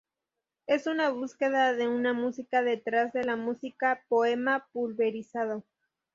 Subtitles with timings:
[0.65, 5.63] Es una búsqueda de una música detrás de la música: poema pulverizado.